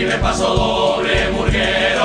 [0.00, 1.97] y me paso doble murguera.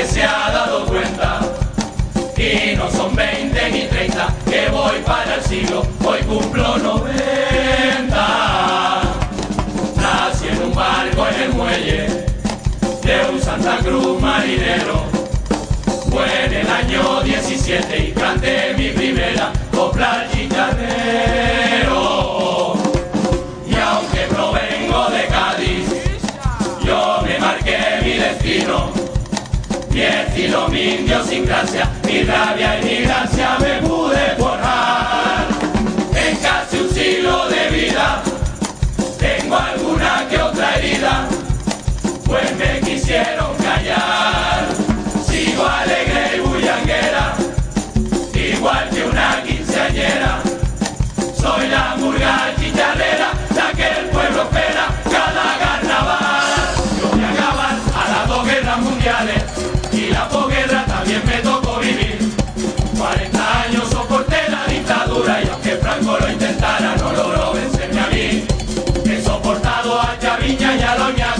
[0.00, 1.40] nadie se ha dado cuenta.
[2.36, 9.02] Y no son 20 ni 30, que voy para el siglo, hoy cumplo 90.
[9.96, 12.06] Nací en un barco en el muelle
[13.02, 15.04] de un Santa Cruz marinero.
[16.10, 18.12] Fue en el año 17 y
[31.30, 33.56] sin gracia, mi rabia y mi gracia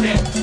[0.03, 0.40] Yeah.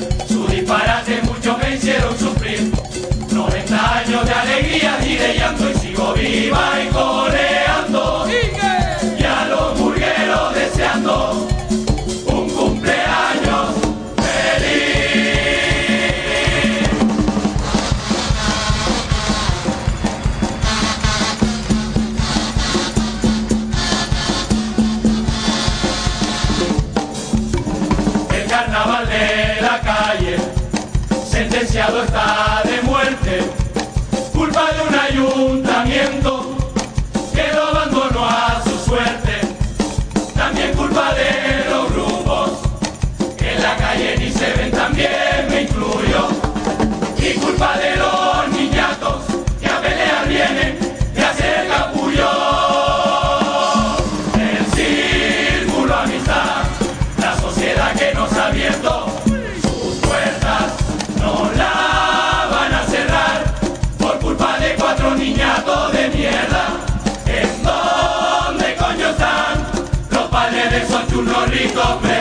[71.18, 72.17] uno rico,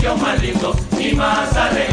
[0.00, 1.89] sitio más lindo y más alegre.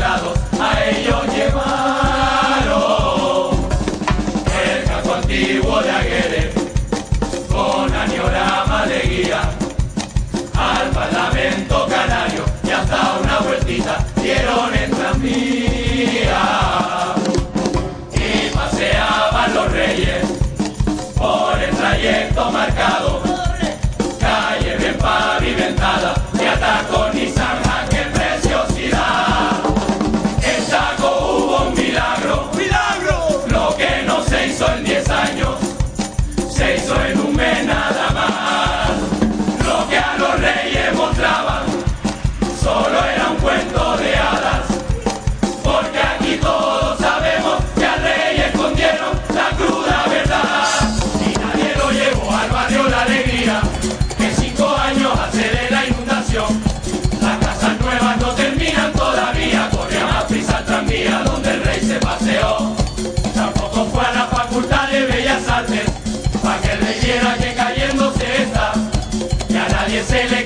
[70.07, 70.36] se le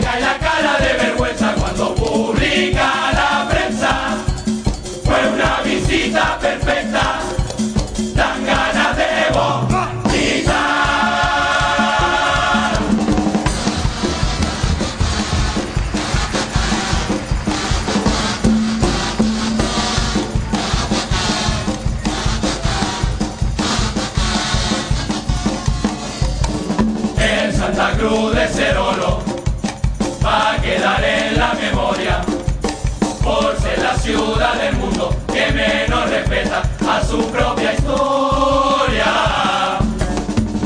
[34.01, 39.05] ciudad del mundo que menos respeta a su propia historia.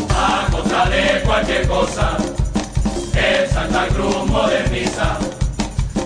[0.10, 2.18] A costa de cualquier cosa,
[3.14, 5.18] el Santa Cruz moderniza.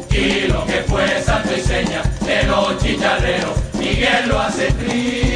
[0.09, 5.28] Y lo que fue Santa Iseña de los chicharreros, Miguel lo hace triste.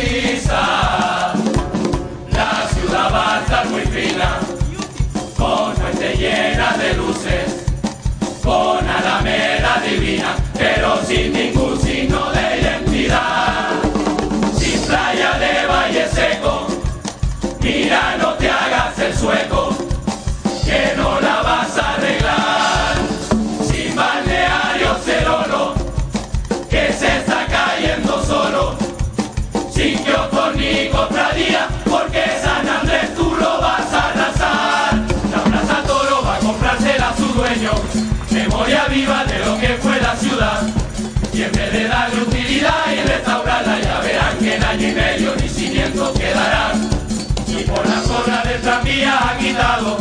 [49.54, 49.98] agitado,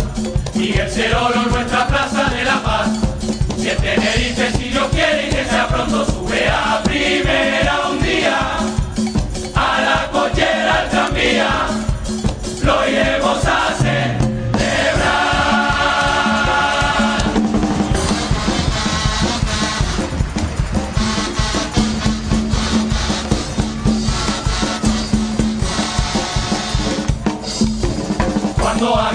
[0.54, 2.41] Miguel Cerolo nuestra plaza de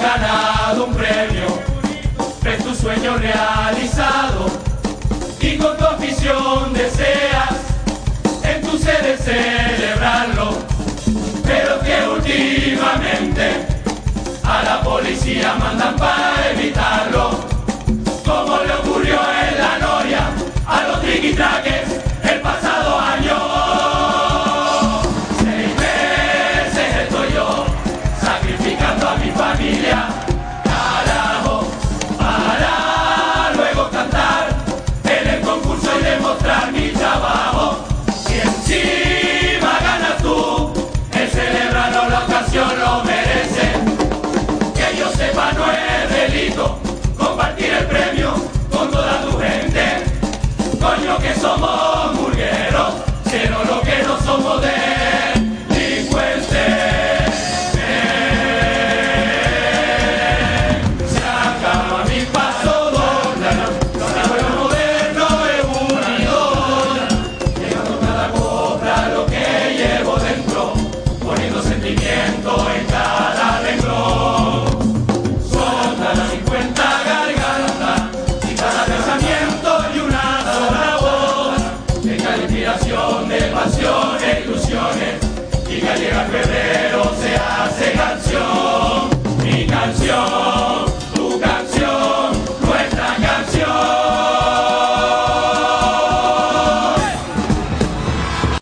[0.07, 1.59] ganado un premio,
[2.42, 4.45] ves tu sueño realizado
[5.42, 7.56] y con tu afición deseas
[8.44, 10.59] en tu sede celebrarlo,
[11.44, 13.68] pero que últimamente
[14.44, 17.31] a la policía mandan para evitarlo,
[18.25, 20.30] como le ocurrió en la noria
[20.65, 21.97] a los triquitraques.
[46.38, 46.77] delito,
[47.17, 48.34] compartir el premio
[48.72, 50.03] con toda tu gente.
[50.79, 51.87] Coño que somos.